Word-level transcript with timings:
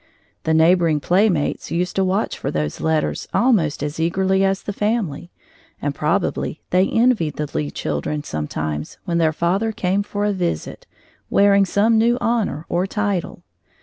The 0.45 0.53
neighboring 0.55 0.99
playmates 0.99 1.69
used 1.69 1.95
to 1.97 2.03
watch 2.03 2.35
for 2.35 2.49
those 2.49 2.81
letters 2.81 3.27
almost 3.35 3.83
as 3.83 3.99
eagerly 3.99 4.43
as 4.43 4.63
the 4.63 4.73
family, 4.73 5.29
and 5.79 5.93
probably 5.93 6.59
they 6.71 6.87
envied 6.89 7.35
the 7.35 7.47
Lee 7.53 7.69
children 7.69 8.23
sometimes 8.23 8.97
when 9.05 9.19
their 9.19 9.31
father 9.31 9.71
came 9.71 10.01
for 10.01 10.25
a 10.25 10.33
visit, 10.33 10.87
wearing 11.29 11.65
some 11.65 11.99
new 11.99 12.17
honor 12.19 12.65
or 12.67 12.87
title. 12.87 13.43